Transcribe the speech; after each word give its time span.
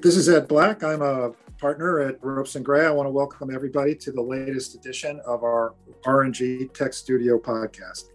This 0.00 0.16
is 0.16 0.28
Ed 0.28 0.46
Black. 0.46 0.84
I'm 0.84 1.02
a 1.02 1.32
partner 1.58 1.98
at 1.98 2.22
Ropes 2.22 2.54
and 2.54 2.64
Gray. 2.64 2.86
I 2.86 2.90
want 2.90 3.08
to 3.08 3.10
welcome 3.10 3.52
everybody 3.52 3.96
to 3.96 4.12
the 4.12 4.22
latest 4.22 4.76
edition 4.76 5.20
of 5.26 5.42
our 5.42 5.74
R&G 6.04 6.68
Tech 6.72 6.92
Studio 6.92 7.36
podcast. 7.36 8.10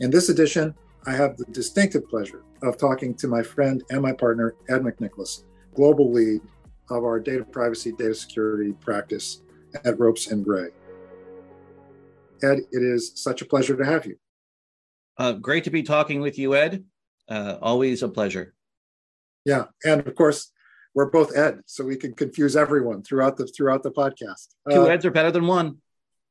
In 0.00 0.10
this 0.10 0.30
edition, 0.30 0.74
I 1.04 1.12
have 1.12 1.36
the 1.36 1.44
distinctive 1.46 2.08
pleasure 2.08 2.42
of 2.62 2.78
talking 2.78 3.12
to 3.16 3.28
my 3.28 3.42
friend 3.42 3.84
and 3.90 4.00
my 4.00 4.12
partner, 4.12 4.54
Ed 4.70 4.80
McNicholas, 4.80 5.44
global 5.74 6.10
lead 6.10 6.40
of 6.88 7.04
our 7.04 7.20
data 7.20 7.44
privacy, 7.44 7.92
data 7.92 8.14
security 8.14 8.72
practice 8.72 9.42
at 9.84 9.98
Ropes 10.00 10.28
and 10.28 10.42
Gray. 10.42 10.68
Ed, 12.42 12.60
it 12.72 12.82
is 12.82 13.12
such 13.14 13.42
a 13.42 13.44
pleasure 13.44 13.76
to 13.76 13.84
have 13.84 14.06
you. 14.06 14.16
Uh, 15.18 15.32
great 15.32 15.64
to 15.64 15.70
be 15.70 15.82
talking 15.82 16.22
with 16.22 16.38
you, 16.38 16.54
Ed. 16.54 16.84
Uh, 17.28 17.58
always 17.60 18.02
a 18.02 18.08
pleasure. 18.08 18.54
Yeah, 19.44 19.64
and 19.84 20.00
of 20.06 20.14
course, 20.14 20.50
we're 20.96 21.10
both 21.10 21.36
Ed, 21.36 21.60
so 21.66 21.84
we 21.84 21.94
can 21.94 22.14
confuse 22.14 22.56
everyone 22.56 23.02
throughout 23.02 23.36
the 23.36 23.46
throughout 23.46 23.82
the 23.82 23.90
podcast. 23.90 24.54
Two 24.68 24.84
uh, 24.84 24.86
Eds 24.86 25.04
are 25.04 25.10
better 25.10 25.30
than 25.30 25.46
one. 25.46 25.76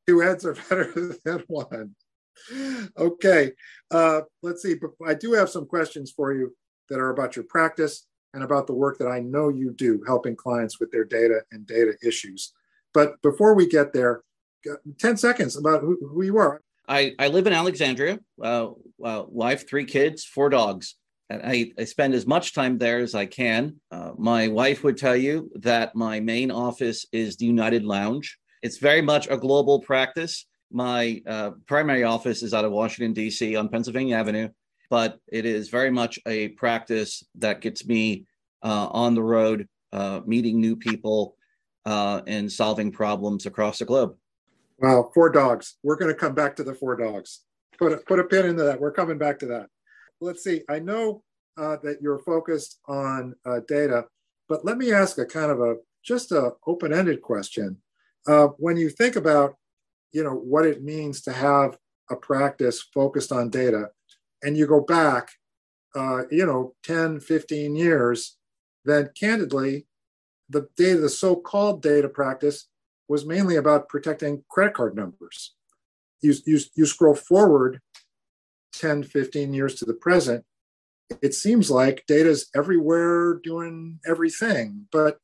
Two 0.07 0.23
Eds 0.23 0.43
are 0.43 0.55
better 0.69 1.15
than 1.23 1.43
one. 1.47 1.95
Okay, 2.97 3.51
uh, 3.91 4.21
let's 4.41 4.63
see. 4.63 4.73
But 4.73 4.89
I 5.07 5.13
do 5.13 5.33
have 5.33 5.51
some 5.51 5.67
questions 5.67 6.11
for 6.11 6.33
you 6.33 6.55
that 6.89 6.99
are 6.99 7.11
about 7.11 7.35
your 7.35 7.45
practice 7.45 8.07
and 8.33 8.43
about 8.43 8.65
the 8.65 8.73
work 8.73 8.97
that 8.97 9.07
I 9.07 9.19
know 9.19 9.49
you 9.49 9.71
do, 9.71 10.03
helping 10.05 10.35
clients 10.35 10.79
with 10.79 10.91
their 10.91 11.05
data 11.05 11.41
and 11.51 11.65
data 11.67 11.93
issues. 12.03 12.51
But 12.91 13.21
before 13.21 13.53
we 13.53 13.67
get 13.67 13.93
there, 13.93 14.23
10 14.99 15.17
seconds 15.17 15.55
about 15.55 15.81
who, 15.81 15.97
who 16.01 16.23
you 16.23 16.37
are. 16.37 16.61
I, 16.87 17.13
I 17.19 17.27
live 17.27 17.47
in 17.47 17.53
Alexandria, 17.53 18.19
uh, 18.41 18.69
uh, 19.03 19.23
wife, 19.27 19.69
three 19.69 19.85
kids, 19.85 20.25
four 20.25 20.49
dogs. 20.49 20.95
I, 21.29 21.71
I 21.77 21.83
spend 21.85 22.13
as 22.13 22.27
much 22.27 22.53
time 22.53 22.77
there 22.77 22.99
as 22.99 23.15
I 23.15 23.25
can. 23.25 23.79
Uh, 23.91 24.11
my 24.17 24.47
wife 24.47 24.83
would 24.83 24.97
tell 24.97 25.15
you 25.15 25.49
that 25.55 25.95
my 25.95 26.19
main 26.19 26.51
office 26.51 27.05
is 27.11 27.35
the 27.35 27.45
United 27.45 27.83
Lounge. 27.83 28.37
It's 28.61 28.77
very 28.77 29.01
much 29.01 29.27
a 29.29 29.37
global 29.37 29.79
practice. 29.79 30.45
My 30.71 31.21
uh, 31.25 31.51
primary 31.65 32.03
office 32.03 32.43
is 32.43 32.53
out 32.53 32.65
of 32.65 32.71
Washington, 32.71 33.13
D.C. 33.13 33.55
on 33.55 33.69
Pennsylvania 33.69 34.17
Avenue, 34.17 34.49
but 34.89 35.19
it 35.31 35.45
is 35.45 35.69
very 35.69 35.91
much 35.91 36.19
a 36.27 36.49
practice 36.49 37.23
that 37.35 37.61
gets 37.61 37.85
me 37.85 38.25
uh, 38.63 38.87
on 38.91 39.15
the 39.15 39.23
road, 39.23 39.67
uh, 39.93 40.21
meeting 40.25 40.59
new 40.59 40.75
people 40.75 41.35
uh, 41.85 42.21
and 42.27 42.51
solving 42.51 42.91
problems 42.91 43.45
across 43.45 43.79
the 43.79 43.85
globe. 43.85 44.15
Wow, 44.79 45.09
four 45.13 45.29
dogs. 45.29 45.77
We're 45.83 45.95
going 45.95 46.13
to 46.13 46.19
come 46.19 46.35
back 46.35 46.55
to 46.57 46.63
the 46.63 46.73
four 46.73 46.95
dogs. 46.95 47.41
Put 47.79 47.93
a, 47.93 47.97
put 47.97 48.19
a 48.19 48.23
pin 48.23 48.45
into 48.45 48.63
that. 48.63 48.79
We're 48.79 48.91
coming 48.91 49.17
back 49.17 49.39
to 49.39 49.45
that 49.47 49.67
let's 50.21 50.43
see. 50.43 50.61
I 50.69 50.79
know 50.79 51.23
uh, 51.57 51.77
that 51.83 52.01
you're 52.01 52.19
focused 52.19 52.79
on 52.87 53.35
uh, 53.45 53.61
data, 53.67 54.05
but 54.47 54.65
let 54.65 54.77
me 54.77 54.91
ask 54.91 55.17
a 55.17 55.25
kind 55.25 55.51
of 55.51 55.59
a 55.61 55.75
just 56.03 56.31
a 56.31 56.51
open-ended 56.67 57.21
question. 57.21 57.77
Uh, 58.27 58.47
when 58.57 58.77
you 58.77 58.89
think 58.89 59.15
about, 59.15 59.55
you 60.11 60.23
know, 60.23 60.33
what 60.33 60.65
it 60.65 60.83
means 60.83 61.21
to 61.21 61.33
have 61.33 61.77
a 62.11 62.15
practice 62.15 62.81
focused 62.93 63.31
on 63.31 63.49
data, 63.49 63.89
and 64.43 64.55
you 64.55 64.67
go 64.67 64.81
back, 64.81 65.29
uh, 65.95 66.23
you 66.29 66.45
know, 66.45 66.75
10, 66.83 67.19
15 67.19 67.75
years, 67.75 68.37
then 68.83 69.09
candidly, 69.19 69.87
the 70.49 70.67
data, 70.77 70.99
the 70.99 71.09
so-called 71.09 71.81
data 71.81 72.07
practice 72.07 72.67
was 73.07 73.25
mainly 73.25 73.55
about 73.55 73.89
protecting 73.89 74.43
credit 74.49 74.75
card 74.75 74.95
numbers. 74.95 75.55
You, 76.21 76.35
you, 76.45 76.59
you 76.75 76.85
scroll 76.85 77.15
forward 77.15 77.81
10, 78.79 79.03
15 79.03 79.53
years 79.53 79.75
to 79.75 79.85
the 79.85 79.93
present, 79.93 80.45
it 81.21 81.33
seems 81.33 81.69
like 81.69 82.05
data's 82.07 82.49
everywhere 82.55 83.39
doing 83.43 83.99
everything. 84.05 84.87
But 84.91 85.19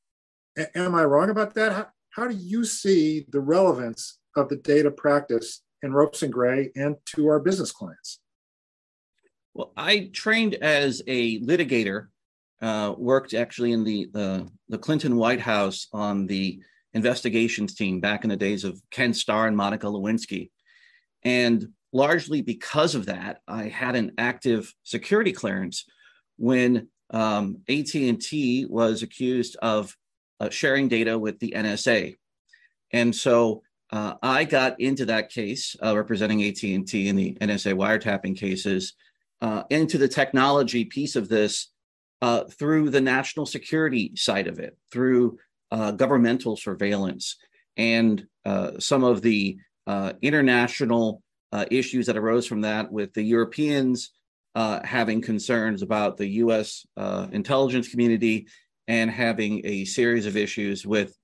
am 0.76 0.96
I 0.96 1.04
wrong 1.04 1.30
about 1.30 1.54
that? 1.56 1.72
How, 1.72 1.88
how 2.12 2.28
do 2.28 2.36
you 2.36 2.64
see 2.64 3.26
the 3.30 3.40
relevance 3.40 4.20
of 4.36 4.50
the 4.50 4.58
data 4.58 4.92
practice 4.92 5.62
in 5.82 5.94
Ropes 5.94 6.22
and 6.22 6.32
Gray 6.32 6.72
and 6.76 6.96
to 7.16 7.28
our 7.28 7.40
business 7.40 7.72
clients? 7.72 8.20
Well, 9.54 9.74
I 9.76 10.10
trained 10.14 10.56
as 10.56 11.02
a 11.08 11.40
litigator, 11.42 12.08
uh, 12.62 12.94
worked 12.98 13.34
actually 13.34 13.72
in 13.72 13.84
the, 13.84 14.10
the, 14.14 14.48
the 14.70 14.78
Clinton 14.78 15.18
White 15.18 15.42
House 15.42 15.88
on 15.92 16.28
the 16.28 16.62
investigations 16.94 17.76
team 17.76 18.00
back 18.00 18.24
in 18.24 18.30
the 18.30 18.38
days 18.38 18.64
of 18.64 18.82
Ken 18.92 19.14
Starr 19.14 19.48
and 19.48 19.58
Monica 19.58 19.88
Lewinsky. 19.88 20.52
And 21.24 21.70
largely 21.94 22.42
because 22.42 22.96
of 22.96 23.08
that, 23.08 23.42
I 23.48 23.64
had 23.64 23.96
an 23.96 24.14
active 24.18 24.74
security 24.84 25.32
clearance 25.32 25.86
when 26.38 26.88
um, 27.12 27.58
AT&T 27.68 28.66
was 28.70 29.04
accused 29.04 29.58
of 29.62 29.96
uh, 30.40 30.50
sharing 30.50 30.88
data 30.88 31.18
with 31.20 31.40
the 31.40 31.54
NSA. 31.56 32.16
And 32.92 33.16
so 33.16 33.62
uh, 33.92 34.16
I 34.24 34.46
got 34.46 34.80
into 34.80 35.06
that 35.06 35.30
case 35.30 35.76
uh, 35.84 35.96
representing 35.96 36.44
AT&T 36.44 37.08
in 37.08 37.16
the 37.16 37.38
NSA 37.42 37.76
wiretapping 37.76 38.38
cases 38.38 38.94
uh, 39.42 39.64
into 39.70 39.98
the 39.98 40.08
technology 40.08 40.86
piece 40.86 41.16
of 41.16 41.28
this 41.28 41.72
uh, 42.22 42.46
through 42.46 42.90
the 42.90 43.02
national 43.02 43.46
security 43.46 44.14
side 44.16 44.48
of 44.48 44.60
it, 44.60 44.78
through 44.92 45.38
uh, 45.72 45.92
governmental 45.92 46.56
surveillance 46.56 47.38
and 47.78 48.26
some 48.80 49.04
of 49.04 49.22
the 49.22 49.58
international 50.22 51.24
uh, 51.52 51.66
issues 51.72 52.06
that 52.06 52.18
arose 52.18 52.48
from 52.48 52.62
that 52.62 52.92
with 52.92 53.14
the 53.14 53.24
Europeans 53.24 54.12
uh, 54.56 54.80
having 54.84 55.22
concerns 55.22 55.82
about 55.82 56.18
the 56.18 56.28
US 56.28 56.86
uh, 56.98 57.28
intelligence 57.32 57.88
community 57.88 58.48
and 58.88 59.10
having 59.10 59.62
a 59.66 59.86
series 59.86 60.26
of 60.26 60.36
issues 60.36 60.86
with 60.86 61.16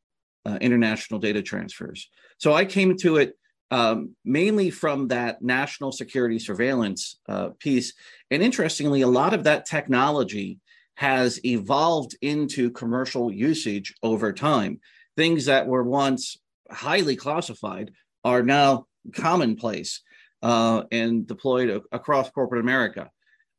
uh, 0.46 0.58
international 0.62 1.20
data 1.20 1.42
transfers. 1.42 2.10
So 2.38 2.54
I 2.54 2.66
came 2.66 2.98
to 2.98 3.18
it 3.18 3.34
um, 3.70 4.16
mainly 4.24 4.70
from 4.70 5.10
that 5.10 5.42
national 5.42 5.92
security 5.92 6.40
surveillance 6.40 7.20
uh, 7.28 7.50
piece. 7.60 7.94
And 8.32 8.42
interestingly, 8.42 9.02
a 9.02 9.08
lot 9.08 9.34
of 9.34 9.44
that 9.44 9.66
technology 9.66 10.60
has 10.96 11.44
evolved 11.46 12.16
into 12.22 12.72
commercial 12.72 13.32
usage 13.32 13.94
over 14.02 14.32
time. 14.32 14.80
Things 15.18 15.46
that 15.46 15.68
were 15.68 15.84
once 15.84 16.38
highly 16.72 17.16
classified 17.16 17.92
are 18.24 18.42
now 18.42 18.88
commonplace 19.14 20.02
uh, 20.42 20.84
and 20.92 21.28
deployed 21.28 21.82
across 21.92 22.30
corporate 22.30 22.62
America. 22.62 23.10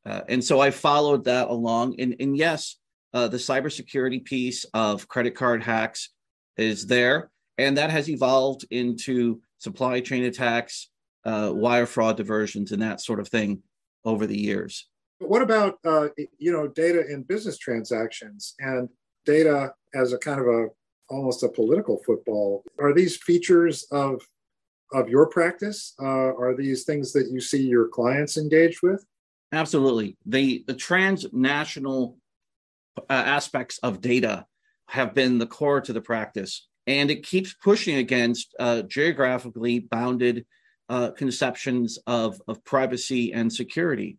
Uh, 0.07 0.23
and 0.29 0.43
so 0.43 0.61
I 0.61 0.71
followed 0.71 1.25
that 1.25 1.49
along. 1.49 1.97
And, 1.99 2.17
and 2.21 2.37
yes, 2.37 2.77
uh, 3.13 3.29
the 3.29 3.37
cybersecurity 3.37 4.25
piece 4.25 4.65
of 4.75 5.09
credit 5.09 5.35
card 5.35 5.63
hacks 5.63 6.11
is 6.57 6.87
there, 6.87 7.31
and 7.57 7.77
that 7.79 7.91
has 7.91 8.09
evolved 8.09 8.67
into 8.71 9.41
supply 9.59 10.01
chain 10.01 10.25
attacks, 10.25 10.91
uh, 11.25 11.51
wire 11.53 11.87
fraud 11.87 12.17
diversions, 12.17 12.73
and 12.73 12.83
that 12.83 13.01
sort 13.01 13.21
of 13.21 13.29
thing 13.29 13.63
over 14.05 14.27
the 14.27 14.39
years. 14.39 14.89
But 15.21 15.31
what 15.31 15.43
about 15.43 15.79
uh, 15.85 16.09
you 16.39 16.53
know 16.53 16.69
data 16.69 17.05
in 17.11 17.23
business 17.23 17.59
transactions 17.59 18.55
and 18.61 18.89
data 19.25 19.73
as 19.95 20.13
a 20.13 20.19
kind 20.19 20.41
of 20.41 20.47
a 20.47 20.69
almost 21.11 21.43
a 21.43 21.49
political 21.49 22.01
football? 22.05 22.63
Are 22.79 22.95
these 22.95 23.17
features 23.17 23.87
of 23.91 24.23
of 24.93 25.09
your 25.09 25.27
practice? 25.27 25.95
Uh, 26.01 26.05
are 26.07 26.55
these 26.57 26.85
things 26.85 27.13
that 27.13 27.31
you 27.31 27.41
see 27.41 27.63
your 27.63 27.89
clients 27.89 28.37
engaged 28.37 28.81
with? 28.83 29.05
Absolutely. 29.53 30.17
The, 30.27 30.65
the 30.67 30.75
transnational 30.75 32.19
uh, 32.99 33.13
aspects 33.13 33.79
of 33.83 34.01
data 34.01 34.47
have 34.89 35.15
been 35.15 35.39
the 35.39 35.47
core 35.47 35.81
to 35.81 35.93
the 35.93 36.01
practice, 36.01 36.67
and 36.87 37.11
it 37.11 37.23
keeps 37.23 37.55
pushing 37.55 37.97
against 37.97 38.55
uh, 38.59 38.83
geographically 38.83 39.81
bounded 39.81 40.47
uh, 40.89 41.11
conceptions 41.11 41.99
of, 42.07 42.41
of 42.49 42.65
privacy 42.65 43.33
and 43.33 43.53
security. 43.53 44.19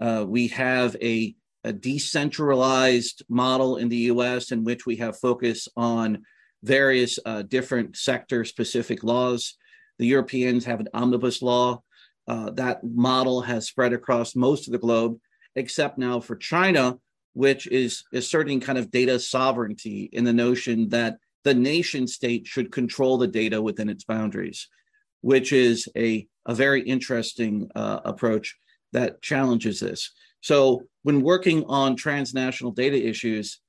Uh, 0.00 0.24
we 0.26 0.48
have 0.48 0.96
a, 1.00 1.34
a 1.62 1.72
decentralized 1.72 3.22
model 3.28 3.76
in 3.76 3.88
the 3.88 3.96
US 3.96 4.50
in 4.50 4.64
which 4.64 4.86
we 4.86 4.96
have 4.96 5.18
focus 5.18 5.68
on 5.76 6.22
various 6.62 7.18
uh, 7.24 7.42
different 7.42 7.96
sector 7.96 8.44
specific 8.44 9.04
laws 9.04 9.56
the 10.00 10.06
Europeans 10.06 10.64
have 10.64 10.80
an 10.80 10.88
omnibus 10.94 11.42
law. 11.42 11.82
Uh, 12.26 12.50
that 12.52 12.82
model 12.82 13.42
has 13.42 13.66
spread 13.66 13.92
across 13.92 14.34
most 14.34 14.66
of 14.66 14.72
the 14.72 14.78
globe, 14.78 15.18
except 15.56 15.98
now 15.98 16.18
for 16.18 16.36
China, 16.36 16.96
which 17.34 17.66
is 17.66 18.02
asserting 18.14 18.60
kind 18.60 18.78
of 18.78 18.90
data 18.90 19.20
sovereignty 19.20 20.08
in 20.12 20.24
the 20.24 20.32
notion 20.32 20.88
that 20.88 21.18
the 21.44 21.52
nation 21.52 22.06
state 22.06 22.46
should 22.46 22.72
control 22.72 23.18
the 23.18 23.26
data 23.26 23.60
within 23.60 23.90
its 23.90 24.04
boundaries, 24.04 24.68
which 25.20 25.52
is 25.52 25.86
a, 25.96 26.26
a 26.46 26.54
very 26.54 26.80
interesting 26.80 27.70
uh, 27.74 28.00
approach 28.06 28.56
that 28.92 29.20
challenges 29.20 29.80
this. 29.80 30.12
So, 30.40 30.84
when 31.02 31.20
working 31.20 31.64
on 31.64 31.94
transnational 31.94 32.72
data 32.72 32.96
issues, 32.96 33.60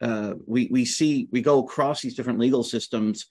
uh, 0.00 0.34
we, 0.46 0.68
we 0.70 0.84
see 0.84 1.26
we 1.32 1.40
go 1.40 1.58
across 1.58 2.00
these 2.00 2.14
different 2.14 2.38
legal 2.38 2.62
systems 2.62 3.26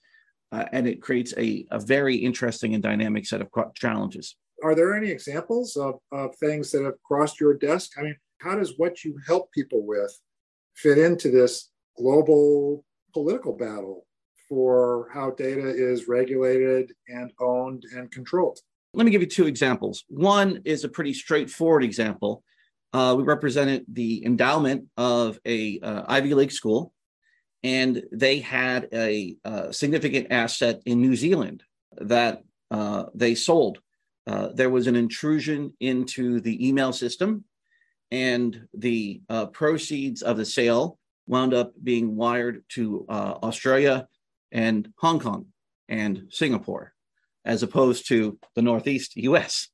uh, 0.52 0.64
and 0.72 0.86
it 0.86 1.00
creates 1.02 1.34
a, 1.36 1.66
a 1.70 1.78
very 1.78 2.16
interesting 2.16 2.74
and 2.74 2.82
dynamic 2.82 3.26
set 3.26 3.40
of 3.40 3.48
challenges. 3.74 4.36
Are 4.62 4.74
there 4.74 4.94
any 4.94 5.10
examples 5.10 5.76
of, 5.76 5.94
of 6.12 6.34
things 6.36 6.70
that 6.72 6.84
have 6.84 7.00
crossed 7.02 7.40
your 7.40 7.54
desk? 7.54 7.92
I 7.98 8.02
mean, 8.02 8.16
how 8.40 8.56
does 8.56 8.74
what 8.76 9.04
you 9.04 9.16
help 9.26 9.50
people 9.52 9.86
with 9.86 10.16
fit 10.74 10.98
into 10.98 11.30
this 11.30 11.70
global 11.96 12.84
political 13.12 13.52
battle 13.52 14.06
for 14.50 15.08
how 15.14 15.30
data 15.30 15.68
is 15.68 16.08
regulated 16.08 16.92
and 17.08 17.32
owned 17.40 17.84
and 17.96 18.10
controlled. 18.10 18.58
Let 18.94 19.04
me 19.04 19.12
give 19.12 19.20
you 19.20 19.28
two 19.28 19.46
examples. 19.46 20.04
One 20.08 20.60
is 20.64 20.82
a 20.82 20.88
pretty 20.88 21.14
straightforward 21.14 21.84
example. 21.84 22.42
Uh, 22.92 23.14
we 23.16 23.22
represented 23.22 23.84
the 23.86 24.24
endowment 24.26 24.86
of 24.96 25.38
a 25.46 25.78
uh, 25.80 26.02
Ivy 26.08 26.34
League 26.34 26.50
school, 26.50 26.92
and 27.62 28.02
they 28.12 28.38
had 28.38 28.88
a, 28.92 29.36
a 29.44 29.48
uh, 29.48 29.72
significant 29.72 30.28
asset 30.30 30.80
in 30.86 31.00
New 31.00 31.14
Zealand 31.14 31.62
that 31.98 32.42
uh, 32.70 33.04
they 33.14 33.34
sold. 33.34 33.80
Uh, 34.26 34.48
there 34.54 34.70
was 34.70 34.86
an 34.86 34.96
intrusion 34.96 35.72
into 35.80 36.40
the 36.40 36.66
email 36.66 36.92
system, 36.92 37.44
and 38.10 38.66
the 38.74 39.20
uh, 39.28 39.46
proceeds 39.46 40.22
of 40.22 40.36
the 40.36 40.44
sale 40.44 40.98
wound 41.26 41.54
up 41.54 41.72
being 41.82 42.16
wired 42.16 42.64
to 42.68 43.06
Australia 43.08 44.08
and 44.50 44.92
Hong 44.96 45.20
Kong 45.20 45.46
and 45.88 46.26
Singapore, 46.30 46.92
as 47.44 47.62
opposed 47.62 48.08
to 48.08 48.38
the 48.54 48.62
Northeast 48.62 49.16
US. 49.16 49.68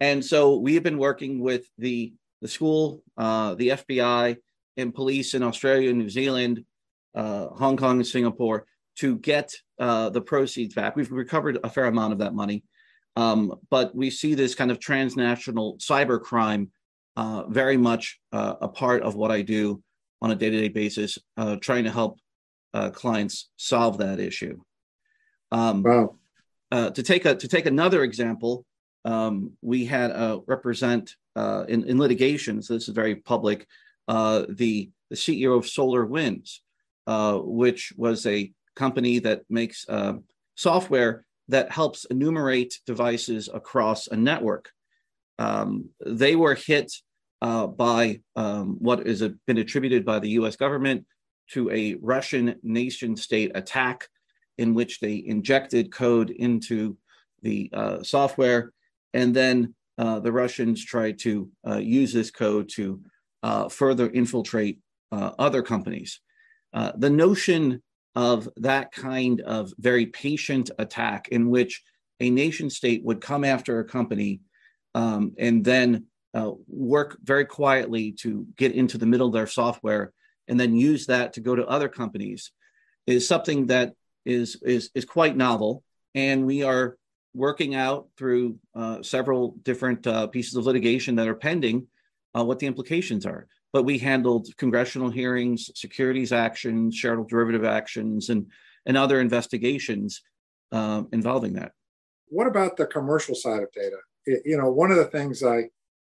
And 0.00 0.24
so 0.24 0.56
we 0.56 0.74
have 0.74 0.82
been 0.82 0.98
working 0.98 1.40
with 1.40 1.66
the, 1.78 2.12
the 2.42 2.48
school, 2.48 3.02
uh, 3.16 3.54
the 3.54 3.68
FBI, 3.68 4.36
and 4.76 4.94
police 4.94 5.34
in 5.34 5.42
Australia, 5.42 5.90
and 5.90 5.98
New 5.98 6.10
Zealand, 6.10 6.64
uh, 7.16 7.48
Hong 7.48 7.76
Kong, 7.76 7.96
and 7.96 8.06
Singapore 8.06 8.66
to 8.98 9.16
get 9.16 9.52
uh, 9.78 10.10
the 10.10 10.20
proceeds 10.20 10.74
back. 10.74 10.96
We've 10.96 11.10
recovered 11.10 11.58
a 11.64 11.70
fair 11.70 11.86
amount 11.86 12.12
of 12.12 12.18
that 12.20 12.34
money. 12.34 12.64
Um, 13.16 13.54
but 13.70 13.94
we 13.94 14.10
see 14.10 14.34
this 14.34 14.54
kind 14.54 14.70
of 14.70 14.78
transnational 14.78 15.78
cyber 15.78 16.20
crime 16.20 16.70
uh, 17.16 17.44
very 17.48 17.78
much 17.78 18.20
uh, 18.32 18.54
a 18.60 18.68
part 18.68 19.02
of 19.02 19.14
what 19.14 19.30
I 19.30 19.42
do 19.42 19.82
on 20.20 20.30
a 20.30 20.34
day 20.34 20.50
to 20.50 20.60
day 20.60 20.68
basis, 20.68 21.18
uh, 21.36 21.56
trying 21.56 21.84
to 21.84 21.90
help 21.90 22.18
uh, 22.74 22.90
clients 22.90 23.50
solve 23.56 23.98
that 23.98 24.20
issue. 24.20 24.58
Um, 25.50 25.82
wow. 25.82 26.16
Uh, 26.70 26.90
to 26.90 27.02
take 27.02 27.24
a 27.24 27.34
to 27.34 27.48
take 27.48 27.66
another 27.66 28.02
example, 28.02 28.66
um, 29.04 29.52
we 29.62 29.84
had 29.84 30.10
uh, 30.10 30.40
represent 30.46 31.14
uh, 31.36 31.64
in, 31.68 31.84
in 31.84 31.98
litigation. 31.98 32.60
So 32.60 32.74
this 32.74 32.88
is 32.88 32.94
very 32.94 33.16
public. 33.16 33.66
Uh, 34.08 34.44
the 34.48 34.90
the 35.10 35.16
CEO 35.16 35.56
of 35.56 35.64
SolarWinds, 35.64 36.58
uh, 37.06 37.38
which 37.38 37.92
was 37.96 38.26
a 38.26 38.52
company 38.74 39.18
that 39.20 39.42
makes 39.48 39.86
software 40.54 41.24
that 41.48 41.70
helps 41.70 42.04
enumerate 42.06 42.80
devices 42.86 43.48
across 43.52 44.08
a 44.08 44.16
network. 44.16 44.70
Um, 45.38 45.90
they 46.04 46.34
were 46.34 46.54
hit 46.54 46.92
by 47.40 48.20
um, 48.34 48.76
what 48.80 49.06
has 49.06 49.22
been 49.46 49.58
attributed 49.58 50.04
by 50.04 50.18
the 50.18 50.30
U.S. 50.30 50.56
government 50.56 51.06
to 51.50 51.70
a 51.70 51.94
Russian 52.00 52.56
nation 52.62 53.16
state 53.16 53.52
attack 53.54 54.08
in 54.58 54.74
which 54.74 55.00
they 55.00 55.22
injected 55.26 55.92
code 55.92 56.30
into 56.30 56.96
the 57.42 57.70
uh, 57.72 58.02
software. 58.02 58.72
And 59.14 59.34
then 59.34 59.74
uh, 59.98 60.20
the 60.20 60.32
Russians 60.32 60.84
tried 60.84 61.18
to 61.20 61.50
uh, 61.66 61.76
use 61.76 62.12
this 62.12 62.30
code 62.30 62.68
to 62.74 63.00
uh, 63.42 63.68
further 63.68 64.10
infiltrate 64.10 64.80
uh, 65.12 65.32
other 65.38 65.62
companies. 65.62 66.20
Uh, 66.72 66.92
the 66.96 67.10
notion 67.10 67.82
of 68.14 68.48
that 68.56 68.92
kind 68.92 69.40
of 69.42 69.72
very 69.78 70.06
patient 70.06 70.70
attack 70.78 71.28
in 71.28 71.50
which 71.50 71.82
a 72.20 72.30
nation 72.30 72.70
state 72.70 73.04
would 73.04 73.20
come 73.20 73.44
after 73.44 73.78
a 73.78 73.84
company 73.84 74.40
um, 74.94 75.32
and 75.38 75.64
then 75.64 76.06
work 76.66 77.16
very 77.22 77.46
quietly 77.46 78.12
to 78.12 78.46
get 78.58 78.72
into 78.72 78.98
the 78.98 79.06
middle 79.06 79.26
of 79.26 79.32
their 79.32 79.46
software 79.46 80.12
and 80.48 80.60
then 80.60 80.76
use 80.76 81.06
that 81.06 81.32
to 81.32 81.40
go 81.40 81.54
to 81.54 81.66
other 81.66 81.88
companies 81.88 82.52
is 83.06 83.26
something 83.26 83.66
that 83.66 83.94
is 84.24 84.56
is 84.62 84.90
is 84.94 85.04
quite 85.04 85.36
novel. 85.36 85.82
And 86.14 86.46
we 86.46 86.62
are 86.62 86.96
working 87.34 87.74
out 87.74 88.08
through 88.16 88.58
uh, 88.74 89.02
several 89.02 89.56
different 89.62 90.06
uh, 90.06 90.26
pieces 90.28 90.54
of 90.54 90.64
litigation 90.64 91.16
that 91.16 91.28
are 91.28 91.34
pending 91.34 91.86
uh, 92.36 92.44
what 92.44 92.58
the 92.58 92.66
implications 92.66 93.26
are 93.26 93.46
but 93.76 93.84
we 93.84 93.98
handled 93.98 94.48
congressional 94.56 95.10
hearings 95.10 95.70
securities 95.74 96.32
actions 96.32 96.96
shareholder 96.96 97.28
derivative 97.28 97.64
actions 97.64 98.30
and 98.30 98.46
and 98.86 98.96
other 98.96 99.20
investigations 99.20 100.22
um, 100.72 101.08
involving 101.12 101.52
that 101.52 101.72
what 102.28 102.46
about 102.46 102.78
the 102.78 102.86
commercial 102.86 103.34
side 103.34 103.62
of 103.62 103.70
data 103.72 103.98
you 104.46 104.56
know 104.56 104.70
one 104.70 104.90
of 104.90 104.96
the 104.96 105.10
things 105.16 105.42
i 105.42 105.64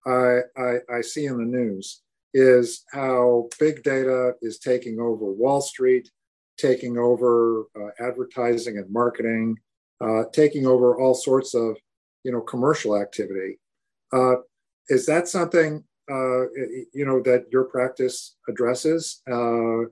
i 0.06 0.40
i, 0.56 0.76
I 0.98 1.02
see 1.02 1.26
in 1.26 1.38
the 1.38 1.58
news 1.60 2.04
is 2.38 2.84
how 2.92 3.50
big 3.60 3.82
data 3.82 4.34
is 4.44 4.60
taking 4.60 5.00
over 5.00 5.26
Wall 5.26 5.60
Street, 5.60 6.12
taking 6.58 6.98
over 6.98 7.64
uh, 7.76 7.90
advertising 8.00 8.78
and 8.78 8.92
marketing, 8.92 9.58
uh, 10.02 10.24
taking 10.32 10.68
over 10.68 11.00
all 11.00 11.16
sorts 11.16 11.56
of 11.56 11.78
you 12.24 12.32
know 12.32 12.42
commercial 12.42 12.96
activity. 12.96 13.60
Uh, 14.14 14.36
is 14.90 15.08
that 15.08 15.28
something 15.28 15.84
you 16.10 17.06
know 17.06 17.22
that 17.24 17.46
your 17.52 17.66
practice 17.66 18.36
addresses? 18.48 19.22
Uh, 19.30 19.84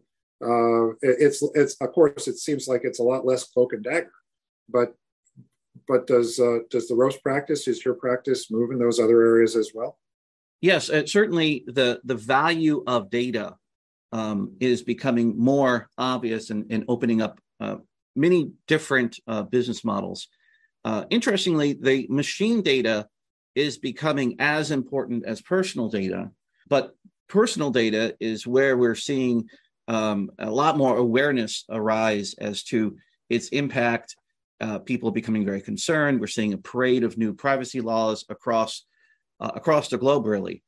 uh, 0.45 0.93
it's 1.01 1.43
it's 1.55 1.75
of 1.81 1.91
course 1.93 2.27
it 2.27 2.37
seems 2.37 2.67
like 2.67 2.81
it's 2.83 2.99
a 2.99 3.03
lot 3.03 3.25
less 3.25 3.45
cloak 3.45 3.73
and 3.73 3.83
dagger, 3.83 4.11
but 4.69 4.95
but 5.87 6.07
does 6.07 6.39
does 6.69 6.87
the 6.87 6.95
Ropes 6.95 7.17
practice 7.17 7.67
is 7.67 7.83
your 7.83 7.95
practice 7.95 8.51
move 8.51 8.71
in 8.71 8.79
those 8.79 8.99
other 8.99 9.21
areas 9.21 9.55
as 9.55 9.71
well? 9.73 9.97
Yes, 10.61 10.89
uh, 10.89 11.05
certainly 11.05 11.63
the 11.67 11.99
the 12.03 12.15
value 12.15 12.83
of 12.87 13.09
data 13.09 13.55
um, 14.11 14.53
is 14.59 14.81
becoming 14.81 15.37
more 15.37 15.89
obvious 15.97 16.49
and, 16.49 16.65
and 16.69 16.85
opening 16.87 17.21
up 17.21 17.39
uh, 17.59 17.77
many 18.15 18.51
different 18.67 19.19
uh, 19.27 19.43
business 19.43 19.83
models. 19.83 20.27
Uh, 20.83 21.03
interestingly, 21.09 21.73
the 21.73 22.07
machine 22.09 22.61
data 22.61 23.07
is 23.55 23.77
becoming 23.77 24.35
as 24.39 24.71
important 24.71 25.25
as 25.25 25.41
personal 25.41 25.89
data, 25.89 26.29
but 26.67 26.95
personal 27.27 27.71
data 27.71 28.15
is 28.19 28.45
where 28.45 28.77
we're 28.77 28.95
seeing 28.95 29.49
um, 29.87 30.31
a 30.39 30.49
lot 30.49 30.77
more 30.77 30.97
awareness 30.97 31.63
arise 31.69 32.35
as 32.37 32.63
to 32.63 32.97
its 33.29 33.49
impact. 33.49 34.15
Uh, 34.61 34.79
people 34.79 35.11
becoming 35.11 35.45
very 35.45 35.61
concerned. 35.61 36.19
We're 36.19 36.27
seeing 36.27 36.53
a 36.53 36.57
parade 36.57 37.03
of 37.03 37.17
new 37.17 37.33
privacy 37.33 37.81
laws 37.81 38.23
across 38.29 38.85
uh, 39.39 39.51
across 39.53 39.89
the 39.89 39.97
globe, 39.97 40.25
really. 40.25 40.63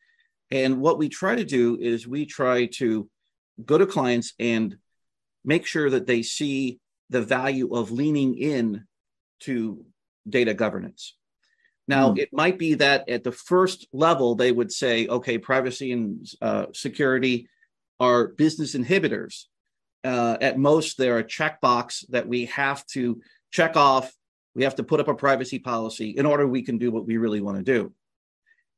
And 0.52 0.82
what 0.82 0.98
we 0.98 1.10
try 1.10 1.36
to 1.36 1.46
do 1.46 1.78
is 1.80 2.08
we 2.08 2.26
try 2.26 2.66
to 2.76 3.10
go 3.64 3.78
to 3.78 3.86
clients 3.86 4.34
and 4.40 4.78
make 5.46 5.66
sure 5.66 5.90
that 5.90 6.06
they 6.06 6.22
see 6.22 6.80
the 7.10 7.22
value 7.22 7.74
of 7.74 7.92
leaning 7.92 8.38
in 8.38 8.86
to 9.42 9.86
data 10.28 10.54
governance. 10.54 11.17
Now, 11.88 12.12
mm. 12.12 12.20
it 12.20 12.30
might 12.34 12.58
be 12.58 12.76
that 12.76 13.08
at 13.10 13.24
the 13.24 13.32
first 13.32 13.88
level, 13.94 14.36
they 14.36 14.52
would 14.52 14.72
say, 14.72 15.08
okay, 15.08 15.38
privacy 15.38 15.92
and 15.92 16.28
uh, 16.42 16.66
security 16.74 17.48
are 18.00 18.28
business 18.28 18.76
inhibitors. 18.76 19.46
Uh, 20.04 20.38
at 20.42 20.58
most, 20.58 20.98
they're 20.98 21.20
a 21.20 21.24
checkbox 21.24 22.06
that 22.10 22.28
we 22.28 22.46
have 22.46 22.86
to 22.88 23.22
check 23.52 23.76
off. 23.76 24.12
We 24.56 24.64
have 24.64 24.76
to 24.76 24.84
put 24.84 25.00
up 25.00 25.08
a 25.08 25.16
privacy 25.16 25.60
policy 25.60 26.12
in 26.12 26.26
order 26.26 26.48
we 26.48 26.62
can 26.62 26.78
do 26.78 26.92
what 26.92 27.06
we 27.06 27.18
really 27.18 27.42
want 27.42 27.58
to 27.58 27.64
do. 27.64 27.94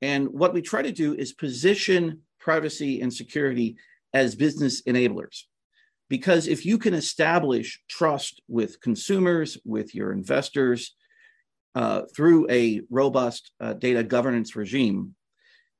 And 0.01 0.29
what 0.29 0.53
we 0.53 0.61
try 0.61 0.81
to 0.81 0.91
do 0.91 1.13
is 1.13 1.33
position 1.33 2.21
privacy 2.39 3.01
and 3.01 3.13
security 3.13 3.77
as 4.13 4.35
business 4.35 4.81
enablers. 4.83 5.43
Because 6.09 6.47
if 6.47 6.65
you 6.65 6.77
can 6.77 6.93
establish 6.93 7.81
trust 7.87 8.41
with 8.47 8.81
consumers, 8.81 9.57
with 9.65 9.93
your 9.93 10.11
investors, 10.11 10.95
uh, 11.79 12.01
through 12.13 12.45
a 12.51 12.81
robust 12.89 13.51
uh, 13.61 13.71
data 13.71 14.03
governance 14.03 14.53
regime, 14.53 15.15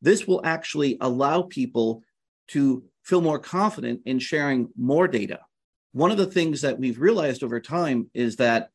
this 0.01 0.25
will 0.25 0.39
actually 0.45 0.97
allow 1.01 1.41
people 1.41 2.03
to 2.47 2.85
feel 3.03 3.19
more 3.19 3.37
confident 3.37 3.99
in 4.05 4.17
sharing 4.17 4.69
more 4.77 5.09
data. 5.09 5.39
One 5.91 6.09
of 6.09 6.17
the 6.17 6.31
things 6.37 6.61
that 6.61 6.79
we've 6.79 7.01
realized 7.01 7.43
over 7.43 7.59
time 7.59 8.09
is 8.13 8.37
that 8.37 8.69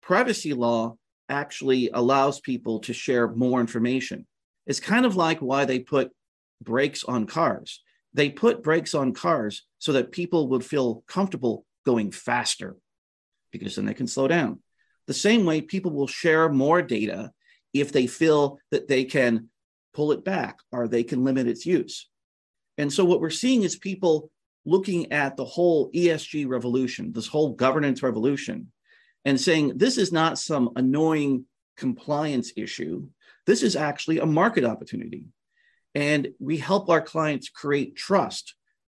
privacy 0.00 0.54
law 0.54 0.96
actually 1.28 1.90
allows 1.92 2.40
people 2.40 2.78
to 2.80 2.94
share 2.94 3.28
more 3.28 3.60
information. 3.60 4.26
It's 4.66 4.80
kind 4.80 5.04
of 5.04 5.16
like 5.16 5.40
why 5.40 5.66
they 5.66 5.80
put 5.80 6.10
brakes 6.62 7.04
on 7.04 7.26
cars. 7.26 7.82
They 8.14 8.30
put 8.30 8.62
brakes 8.62 8.94
on 8.94 9.12
cars 9.12 9.66
so 9.80 9.92
that 9.92 10.12
people 10.12 10.48
would 10.48 10.64
feel 10.64 11.04
comfortable 11.06 11.66
going 11.84 12.10
faster 12.10 12.78
because 13.52 13.76
then 13.76 13.84
they 13.84 13.92
can 13.92 14.06
slow 14.06 14.28
down. 14.28 14.60
The 15.10 15.14
same 15.14 15.44
way 15.44 15.60
people 15.60 15.90
will 15.90 16.06
share 16.06 16.48
more 16.48 16.82
data 16.82 17.32
if 17.74 17.90
they 17.90 18.06
feel 18.06 18.60
that 18.70 18.86
they 18.86 19.02
can 19.02 19.48
pull 19.92 20.12
it 20.12 20.24
back 20.24 20.60
or 20.70 20.86
they 20.86 21.02
can 21.02 21.24
limit 21.24 21.48
its 21.48 21.66
use. 21.66 22.08
And 22.78 22.92
so 22.92 23.04
what 23.04 23.20
we're 23.20 23.30
seeing 23.30 23.64
is 23.64 23.74
people 23.74 24.30
looking 24.64 25.10
at 25.10 25.36
the 25.36 25.44
whole 25.44 25.90
ESG 25.90 26.46
revolution, 26.46 27.10
this 27.10 27.26
whole 27.26 27.54
governance 27.54 28.04
revolution, 28.04 28.70
and 29.24 29.40
saying 29.40 29.78
this 29.78 29.98
is 29.98 30.12
not 30.12 30.38
some 30.38 30.70
annoying 30.76 31.44
compliance 31.76 32.52
issue. 32.56 33.08
This 33.46 33.64
is 33.64 33.74
actually 33.74 34.20
a 34.20 34.26
market 34.26 34.62
opportunity. 34.62 35.24
And 35.92 36.28
we 36.38 36.56
help 36.56 36.88
our 36.88 37.02
clients 37.02 37.48
create 37.48 37.96
trust 37.96 38.54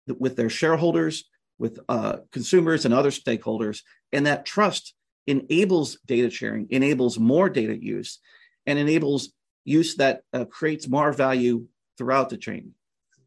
with 0.06 0.36
their 0.36 0.50
shareholders, 0.50 1.24
with 1.58 1.80
uh, 1.88 2.18
consumers 2.32 2.84
and 2.84 2.92
other 2.92 3.08
stakeholders. 3.08 3.80
And 4.12 4.26
that 4.26 4.44
trust 4.44 4.92
enables 5.26 5.98
data 6.06 6.30
sharing, 6.30 6.66
enables 6.70 7.18
more 7.18 7.48
data 7.48 7.76
use, 7.80 8.18
and 8.66 8.78
enables 8.78 9.32
use 9.64 9.96
that 9.96 10.22
uh, 10.32 10.44
creates 10.44 10.88
more 10.88 11.12
value 11.12 11.66
throughout 11.96 12.28
the 12.28 12.36
chain. 12.36 12.74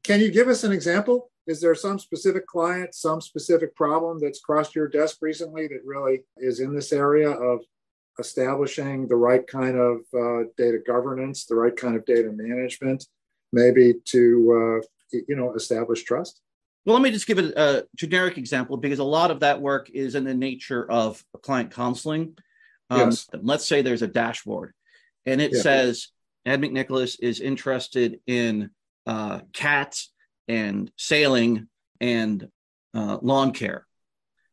Can 0.04 0.20
you 0.20 0.32
give 0.32 0.48
us 0.48 0.64
an 0.64 0.72
example? 0.72 1.32
Is 1.48 1.62
there 1.62 1.76
some 1.76 2.00
specific 2.00 2.48
client, 2.48 2.96
some 2.96 3.22
specific 3.22 3.76
problem 3.76 4.20
that's 4.20 4.40
crossed 4.40 4.76
your 4.76 4.88
desk 4.88 5.18
recently 5.22 5.68
that 5.68 5.82
really 5.86 6.24
is 6.38 6.60
in 6.60 6.74
this 6.74 6.92
area 6.92 7.30
of 7.30 7.62
establishing 8.20 9.08
the 9.08 9.16
right 9.16 9.46
kind 9.46 9.78
of 9.78 9.98
uh, 10.14 10.48
data 10.58 10.80
governance, 10.86 11.46
the 11.46 11.56
right 11.56 11.76
kind 11.76 11.96
of 11.96 12.06
data 12.06 12.32
management, 12.32 13.06
maybe 13.52 13.94
to 14.06 14.82
uh, 14.82 15.18
you 15.28 15.36
know 15.36 15.54
establish 15.54 16.04
trust? 16.04 16.42
Well, 16.86 16.96
let 16.96 17.02
me 17.02 17.12
just 17.12 17.28
give 17.28 17.40
a, 17.40 17.52
a, 17.56 17.84
generic 17.96 18.38
example 18.38 18.78
because 18.78 19.00
a 19.00 19.04
lot 19.04 19.32
of 19.32 19.40
that 19.40 19.60
work 19.60 19.90
is 19.90 20.14
in 20.14 20.24
the 20.24 20.36
nature 20.36 20.90
of 20.90 21.24
client 21.42 21.72
counseling. 21.72 22.38
Um, 22.92 23.10
yes. 23.10 23.28
Let's 23.34 23.66
say 23.66 23.82
there's 23.82 24.04
a 24.04 24.08
dashboard 24.08 24.74
and 25.26 25.42
it 25.42 25.52
yeah. 25.54 25.62
says 25.62 26.10
Ed 26.46 26.62
McNicholas 26.62 27.18
is 27.20 27.40
interested 27.40 28.20
in 28.28 28.70
uh, 29.08 29.40
cats 29.54 30.12
and 30.48 30.92
sailing 30.98 31.68
and 32.00 32.48
uh, 32.94 33.18
lawn 33.22 33.52
care. 33.52 33.86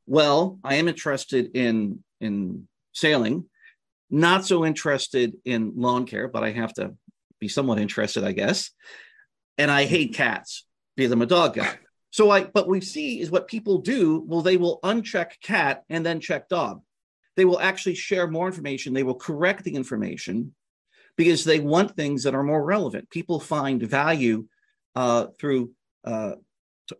Well, 0.06 0.58
I 0.64 0.76
am 0.76 0.88
interested 0.88 1.50
in 1.54 2.02
in 2.20 2.68
sailing, 2.92 3.46
not 4.10 4.46
so 4.46 4.64
interested 4.64 5.34
in 5.44 5.72
lawn 5.76 6.06
care, 6.06 6.28
but 6.28 6.44
I 6.44 6.52
have 6.52 6.72
to 6.74 6.94
be 7.40 7.48
somewhat 7.48 7.78
interested, 7.78 8.24
I 8.24 8.32
guess. 8.32 8.70
And 9.58 9.70
I 9.70 9.84
hate 9.84 10.14
cats 10.14 10.66
because 10.96 11.12
I'm 11.12 11.22
a 11.22 11.26
dog 11.26 11.54
guy. 11.54 11.78
So 12.12 12.30
I, 12.30 12.44
but 12.44 12.68
we 12.68 12.80
see 12.82 13.20
is 13.20 13.30
what 13.30 13.48
people 13.48 13.78
do. 13.78 14.22
Well, 14.26 14.42
they 14.42 14.58
will 14.58 14.80
uncheck 14.84 15.40
cat 15.42 15.82
and 15.88 16.04
then 16.04 16.20
check 16.20 16.48
dog. 16.48 16.82
They 17.36 17.46
will 17.46 17.58
actually 17.58 17.94
share 17.94 18.28
more 18.28 18.46
information. 18.46 18.92
They 18.92 19.02
will 19.02 19.14
correct 19.14 19.64
the 19.64 19.74
information 19.74 20.54
because 21.16 21.42
they 21.44 21.58
want 21.58 21.96
things 21.96 22.22
that 22.22 22.34
are 22.34 22.42
more 22.42 22.62
relevant. 22.62 23.08
People 23.08 23.40
find 23.40 23.82
value 23.82 24.46
uh, 24.94 25.28
through 25.40 25.72
uh, 26.04 26.32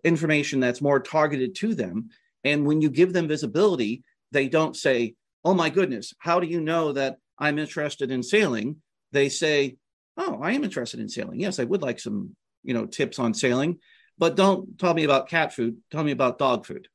information 0.02 0.60
that's 0.60 0.80
more 0.80 0.98
targeted 0.98 1.54
to 1.56 1.74
them. 1.74 2.08
And 2.42 2.66
when 2.66 2.80
you 2.80 2.88
give 2.88 3.12
them 3.12 3.28
visibility, 3.28 4.02
they 4.32 4.48
don't 4.48 4.76
say, 4.76 5.14
Oh 5.44 5.54
my 5.54 5.68
goodness, 5.68 6.14
how 6.18 6.40
do 6.40 6.46
you 6.46 6.60
know 6.60 6.92
that 6.92 7.18
I'm 7.38 7.58
interested 7.58 8.10
in 8.10 8.22
sailing? 8.22 8.76
They 9.12 9.28
say, 9.28 9.76
Oh, 10.16 10.40
I 10.42 10.52
am 10.52 10.64
interested 10.64 11.00
in 11.00 11.08
sailing. 11.10 11.38
Yes, 11.38 11.58
I 11.58 11.64
would 11.64 11.82
like 11.82 12.00
some, 12.00 12.34
you 12.62 12.72
know, 12.72 12.86
tips 12.86 13.18
on 13.18 13.34
sailing, 13.34 13.78
but 14.18 14.36
don't 14.36 14.78
tell 14.78 14.94
me 14.94 15.04
about 15.04 15.28
cat 15.28 15.52
food. 15.52 15.78
Tell 15.90 16.04
me 16.04 16.12
about 16.12 16.38
dog 16.38 16.66
food. 16.66 16.88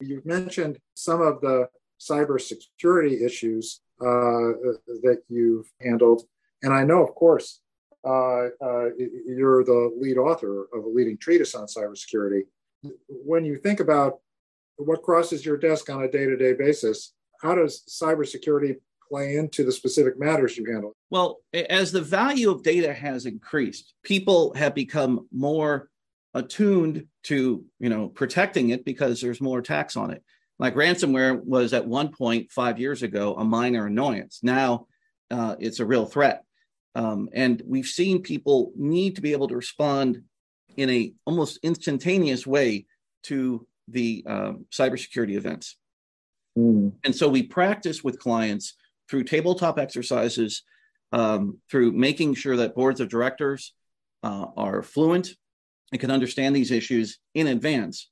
You've 0.00 0.26
mentioned 0.26 0.78
some 0.94 1.22
of 1.22 1.40
the 1.40 1.68
cybersecurity 2.00 3.24
issues 3.24 3.80
uh, 4.00 4.58
that 5.02 5.22
you've 5.28 5.70
handled. 5.80 6.22
And 6.62 6.72
I 6.72 6.84
know, 6.84 7.02
of 7.02 7.14
course, 7.14 7.60
uh, 8.04 8.48
uh, 8.60 8.88
you're 9.26 9.64
the 9.64 9.94
lead 9.98 10.18
author 10.18 10.68
of 10.74 10.84
a 10.84 10.88
leading 10.88 11.16
treatise 11.16 11.54
on 11.54 11.66
cybersecurity. 11.66 12.42
When 13.08 13.44
you 13.44 13.56
think 13.56 13.80
about 13.80 14.18
what 14.76 15.02
crosses 15.02 15.46
your 15.46 15.56
desk 15.56 15.88
on 15.88 16.02
a 16.02 16.10
day 16.10 16.26
to 16.26 16.36
day 16.36 16.52
basis, 16.52 17.14
how 17.40 17.54
does 17.54 17.84
cybersecurity 17.88 18.76
play 19.08 19.36
into 19.36 19.64
the 19.64 19.72
specific 19.72 20.18
matters 20.18 20.56
you 20.56 20.64
handle? 20.70 20.94
Well, 21.10 21.40
as 21.52 21.92
the 21.92 22.00
value 22.00 22.50
of 22.50 22.62
data 22.62 22.92
has 22.92 23.26
increased, 23.26 23.94
people 24.02 24.52
have 24.54 24.74
become 24.74 25.28
more 25.32 25.88
attuned 26.34 27.06
to 27.24 27.64
you 27.78 27.88
know 27.88 28.08
protecting 28.08 28.70
it 28.70 28.84
because 28.84 29.20
there's 29.20 29.40
more 29.40 29.58
attacks 29.58 29.96
on 29.96 30.10
it. 30.10 30.22
Like 30.58 30.74
ransomware 30.74 31.42
was 31.42 31.72
at 31.72 31.86
one 31.86 32.10
point 32.10 32.50
five 32.50 32.78
years 32.78 33.02
ago 33.02 33.34
a 33.34 33.44
minor 33.44 33.86
annoyance. 33.86 34.40
Now 34.42 34.86
uh, 35.30 35.56
it's 35.58 35.80
a 35.80 35.86
real 35.86 36.06
threat. 36.06 36.42
Um, 36.94 37.28
and 37.32 37.60
we've 37.66 37.86
seen 37.86 38.22
people 38.22 38.72
need 38.76 39.16
to 39.16 39.20
be 39.20 39.32
able 39.32 39.48
to 39.48 39.56
respond 39.56 40.22
in 40.76 40.90
a 40.90 41.12
almost 41.24 41.58
instantaneous 41.62 42.46
way 42.46 42.86
to 43.24 43.66
the 43.88 44.24
um, 44.26 44.66
cybersecurity 44.72 45.34
events. 45.34 45.76
Mm. 46.56 46.92
And 47.04 47.14
so 47.14 47.28
we 47.28 47.42
practice 47.42 48.04
with 48.04 48.18
clients 48.18 48.74
through 49.10 49.24
tabletop 49.24 49.78
exercises, 49.78 50.62
um, 51.12 51.58
through 51.70 51.92
making 51.92 52.34
sure 52.34 52.56
that 52.56 52.74
boards 52.74 53.00
of 53.00 53.08
directors 53.08 53.74
uh, 54.22 54.46
are 54.56 54.82
fluent 54.82 55.34
and 55.92 56.00
can 56.00 56.10
understand 56.10 56.54
these 56.54 56.70
issues 56.70 57.18
in 57.34 57.46
advance. 57.46 58.10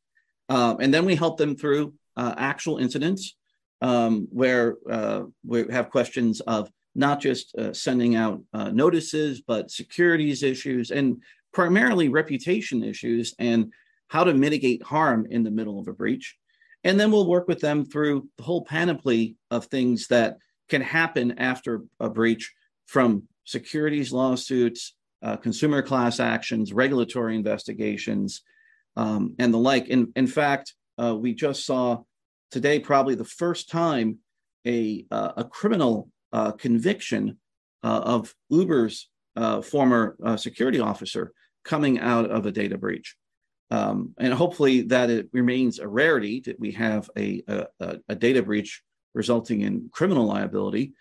Uh, 0.48 0.76
and 0.80 0.92
then 0.92 1.04
we 1.04 1.14
help 1.14 1.38
them 1.38 1.56
through 1.56 1.94
uh, 2.16 2.34
actual 2.36 2.78
incidents 2.78 3.36
um, 3.80 4.28
where 4.30 4.76
uh, 4.90 5.22
we 5.44 5.66
have 5.70 5.90
questions 5.90 6.40
of 6.40 6.70
not 6.94 7.20
just 7.20 7.54
uh, 7.56 7.72
sending 7.72 8.16
out 8.16 8.42
uh, 8.52 8.68
notices, 8.70 9.40
but 9.40 9.70
securities 9.70 10.42
issues 10.42 10.90
and 10.90 11.22
primarily 11.52 12.08
reputation 12.08 12.82
issues 12.82 13.34
and 13.38 13.72
how 14.08 14.24
to 14.24 14.34
mitigate 14.34 14.82
harm 14.82 15.26
in 15.30 15.42
the 15.42 15.50
middle 15.50 15.80
of 15.80 15.88
a 15.88 15.92
breach. 15.92 16.36
And 16.84 16.98
then 16.98 17.10
we'll 17.10 17.28
work 17.28 17.48
with 17.48 17.60
them 17.60 17.84
through 17.84 18.28
the 18.36 18.42
whole 18.42 18.64
panoply 18.64 19.36
of 19.50 19.66
things 19.66 20.08
that 20.08 20.38
can 20.68 20.82
happen 20.82 21.38
after 21.38 21.82
a 22.00 22.10
breach 22.10 22.52
from 22.86 23.24
securities 23.44 24.12
lawsuits, 24.12 24.94
uh, 25.22 25.36
consumer 25.36 25.82
class 25.82 26.20
actions, 26.20 26.72
regulatory 26.72 27.36
investigations, 27.36 28.42
um, 28.96 29.34
and 29.38 29.52
the 29.52 29.58
like. 29.58 29.88
In, 29.88 30.12
in 30.16 30.26
fact, 30.26 30.74
uh, 30.98 31.16
we 31.16 31.34
just 31.34 31.64
saw 31.64 32.02
today 32.50 32.80
probably 32.80 33.14
the 33.14 33.24
first 33.24 33.70
time 33.70 34.18
a, 34.66 35.06
uh, 35.10 35.32
a 35.38 35.44
criminal 35.44 36.08
uh, 36.32 36.52
conviction 36.52 37.38
uh, 37.82 38.00
of 38.04 38.34
Uber's 38.50 39.08
uh, 39.36 39.62
former 39.62 40.16
security 40.36 40.78
officer 40.78 41.32
coming 41.64 41.98
out 41.98 42.30
of 42.30 42.46
a 42.46 42.52
data 42.52 42.76
breach. 42.76 43.16
Um, 43.70 44.14
and 44.18 44.34
hopefully 44.34 44.82
that 44.82 45.08
it 45.08 45.28
remains 45.32 45.78
a 45.78 45.88
rarity 45.88 46.40
that 46.40 46.60
we 46.60 46.72
have 46.72 47.08
a, 47.16 47.42
a, 47.48 47.98
a, 48.06 48.14
data 48.14 48.42
breach 48.42 48.82
resulting 49.14 49.62
in 49.62 49.88
criminal 49.90 50.26
liability. 50.26 50.92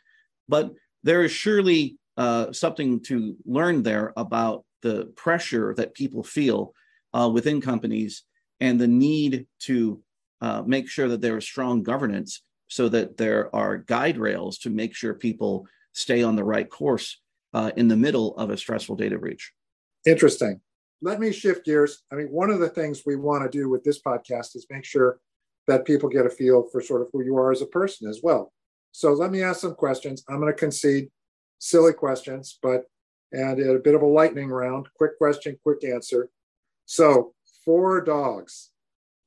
But 0.48 0.72
there 1.04 1.24
is 1.24 1.34
surely 1.34 1.98
uh, 2.18 2.52
something 2.52 3.00
to 3.02 3.36
learn 3.46 3.84
there 3.84 4.14
about 4.18 4.66
the 4.82 5.06
pressure 5.16 5.74
that 5.76 5.94
people 5.94 6.24
feel 6.24 6.74
uh, 7.14 7.30
within 7.32 7.62
companies 7.62 8.24
and 8.60 8.80
the 8.80 8.88
need 8.88 9.46
to 9.60 10.02
uh, 10.42 10.64
make 10.66 10.90
sure 10.90 11.08
that 11.08 11.22
there 11.22 11.38
is 11.38 11.46
strong 11.46 11.84
governance 11.84 12.44
so 12.68 12.90
that 12.90 13.18
there 13.18 13.54
are 13.56 13.78
guide 13.78 14.18
rails 14.18 14.58
to 14.60 14.70
make 14.70 14.96
sure 14.96 15.14
people 15.14 15.68
stay 15.94 16.24
on 16.24 16.36
the 16.36 16.44
right 16.44 16.70
course 16.70 17.20
uh, 17.54 17.72
in 17.76 17.88
the 17.88 17.98
middle 17.98 18.36
of 18.38 18.50
a 18.50 18.58
stressful 18.58 18.96
data 18.96 19.18
breach. 19.18 19.52
Interesting. 20.06 20.62
Let 21.02 21.20
me 21.20 21.32
shift 21.32 21.66
gears. 21.66 22.04
I 22.12 22.16
mean, 22.16 22.28
one 22.28 22.50
of 22.50 22.60
the 22.60 22.70
things 22.70 23.04
we 23.06 23.16
want 23.16 23.44
to 23.44 23.58
do 23.58 23.70
with 23.70 23.84
this 23.84 24.02
podcast 24.02 24.56
is 24.56 24.68
make 24.70 24.86
sure 24.86 25.20
that 25.68 25.86
people 25.86 26.10
get 26.10 26.26
a 26.26 26.30
feel 26.30 26.68
for 26.72 26.82
sort 26.82 27.02
of 27.02 27.10
who 27.12 27.24
you 27.24 27.36
are 27.38 27.52
as 27.52 27.62
a 27.62 27.68
person 27.68 28.10
as 28.10 28.22
well. 28.24 28.52
So 28.92 29.14
let 29.14 29.32
me 29.32 29.42
ask 29.42 29.62
some 29.62 29.76
questions. 29.76 30.24
I'm 30.30 30.40
going 30.40 30.52
to 30.52 30.58
concede 30.58 31.10
silly 31.62 31.94
questions, 31.94 32.58
but 32.62 32.84
and 33.32 33.60
a 33.62 33.80
bit 33.80 33.96
of 33.96 34.02
a 34.02 34.06
lightning 34.06 34.50
round. 34.50 34.88
Quick 34.98 35.18
question, 35.18 35.58
quick 35.64 35.86
answer. 35.86 36.30
So, 36.86 37.34
four 37.64 38.02
dogs. 38.02 38.72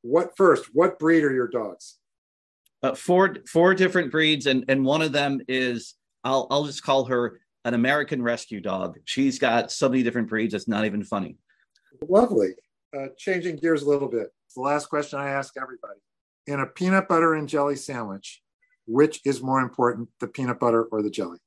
What 0.03 0.37
first? 0.37 0.67
What 0.75 0.99
breed 0.99 1.25
are 1.25 1.33
your 1.33 1.49
dogs? 1.49 1.99
uh, 2.85 2.95
four 2.95 3.37
four 3.49 3.75
different 3.75 4.13
breeds, 4.13 4.47
and 4.47 4.65
and 4.69 4.85
one 4.85 5.01
of 5.01 5.11
them 5.11 5.41
is 5.49 5.95
I'll 6.23 6.47
I'll 6.51 6.65
just 6.65 6.83
call 6.83 7.07
her 7.07 7.41
an 7.65 7.73
American 7.73 8.23
rescue 8.23 8.61
dog. 8.61 8.99
She's 9.05 9.39
got 9.39 9.73
so 9.73 9.89
many 9.89 10.03
different 10.03 10.29
breeds. 10.29 10.53
It's 10.53 10.69
not 10.69 10.85
even 10.85 11.03
funny. 11.03 11.39
Lovely. 12.07 12.51
Uh, 12.95 13.07
changing 13.17 13.57
gears 13.57 13.83
a 13.83 13.89
little 13.89 14.09
bit. 14.09 14.29
It's 14.47 14.55
the 14.55 14.61
last 14.61 14.87
question 14.87 15.19
I 15.19 15.31
ask 15.31 15.55
everybody. 15.57 15.99
In 16.47 16.61
a 16.61 16.67
peanut 16.67 17.09
butter 17.09 17.35
and 17.35 17.49
jelly 17.49 17.75
sandwich, 17.75 18.43
which 18.87 19.21
is 19.25 19.43
more 19.43 19.61
important, 19.61 20.11
the 20.21 20.29
peanut 20.29 20.61
butter 20.61 20.85
or 20.85 21.03
the 21.03 21.11
jelly? 21.11 21.39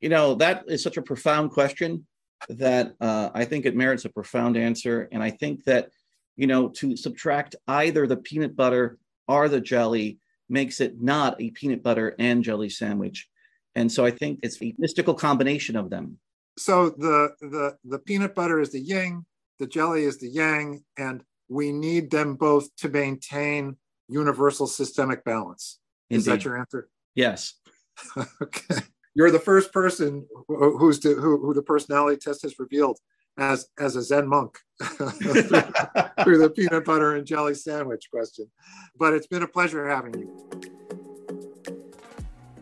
You 0.00 0.08
know, 0.08 0.34
that 0.36 0.64
is 0.68 0.82
such 0.82 0.96
a 0.96 1.02
profound 1.02 1.50
question 1.50 2.06
that 2.48 2.94
uh, 3.00 3.30
I 3.34 3.44
think 3.44 3.64
it 3.64 3.76
merits 3.76 4.04
a 4.04 4.10
profound 4.10 4.56
answer. 4.56 5.08
And 5.12 5.22
I 5.22 5.30
think 5.30 5.64
that, 5.64 5.90
you 6.36 6.46
know, 6.46 6.68
to 6.70 6.96
subtract 6.96 7.56
either 7.66 8.06
the 8.06 8.16
peanut 8.16 8.54
butter 8.54 8.98
or 9.28 9.48
the 9.48 9.60
jelly 9.60 10.18
makes 10.48 10.80
it 10.80 11.00
not 11.00 11.40
a 11.40 11.50
peanut 11.50 11.82
butter 11.82 12.14
and 12.18 12.44
jelly 12.44 12.68
sandwich. 12.68 13.28
And 13.74 13.90
so 13.90 14.04
I 14.04 14.10
think 14.10 14.40
it's 14.42 14.60
a 14.62 14.74
mystical 14.78 15.14
combination 15.14 15.76
of 15.76 15.90
them. 15.90 16.18
So 16.56 16.90
the 16.90 17.30
the 17.40 17.76
the 17.84 17.98
peanut 17.98 18.34
butter 18.34 18.60
is 18.60 18.70
the 18.70 18.80
yin, 18.80 19.24
the 19.58 19.66
jelly 19.66 20.04
is 20.04 20.18
the 20.18 20.28
yang, 20.28 20.84
and 20.96 21.24
we 21.48 21.72
need 21.72 22.10
them 22.10 22.36
both 22.36 22.74
to 22.76 22.88
maintain 22.88 23.76
universal 24.08 24.66
systemic 24.66 25.24
balance. 25.24 25.80
Indeed. 26.10 26.18
Is 26.18 26.24
that 26.26 26.44
your 26.44 26.58
answer? 26.58 26.88
Yes. 27.14 27.54
okay. 28.42 28.80
You're 29.14 29.30
the 29.30 29.38
first 29.38 29.72
person 29.72 30.26
who's 30.48 30.98
to, 31.00 31.14
who, 31.14 31.40
who 31.40 31.54
the 31.54 31.62
personality 31.62 32.18
test 32.18 32.42
has 32.42 32.58
revealed 32.58 32.98
as 33.38 33.66
as 33.78 33.96
a 33.96 34.02
Zen 34.02 34.28
monk 34.28 34.58
through, 34.82 36.38
the 36.38 36.52
peanut 36.54 36.84
butter 36.84 37.16
and 37.16 37.26
jelly 37.26 37.54
sandwich 37.54 38.08
question. 38.10 38.50
But 38.96 39.12
it's 39.12 39.26
been 39.26 39.42
a 39.42 39.48
pleasure 39.48 39.88
having 39.88 40.14
you. 40.18 40.50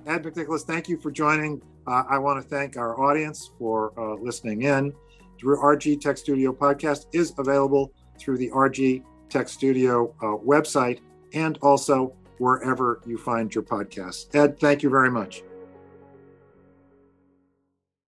Ed 0.07 0.25
McNicholas, 0.25 0.63
thank 0.63 0.89
you 0.89 0.99
for 0.99 1.11
joining. 1.11 1.63
Uh, 1.87 2.05
I 2.09 2.19
want 2.19 2.43
to 2.43 2.49
thank 2.49 2.77
our 2.77 3.01
audience 3.01 3.51
for 3.59 3.93
uh, 3.99 4.15
listening 4.21 4.63
in. 4.63 4.93
The 5.41 5.49
RG 5.49 6.01
Tech 6.01 6.17
Studio 6.17 6.53
podcast 6.53 7.07
is 7.13 7.35
available 7.39 7.93
through 8.19 8.39
the 8.39 8.51
RG 8.51 9.03
Tech 9.29 9.49
Studio 9.49 10.15
uh, 10.23 10.37
website 10.45 11.01
and 11.35 11.59
also 11.63 12.15
wherever 12.39 13.01
you 13.07 13.19
find 13.19 13.55
your 13.55 13.65
podcasts. 13.65 14.35
Ed, 14.35 14.59
thank 14.61 14.83
you 14.83 14.91
very 14.91 15.11
much. 15.11 15.43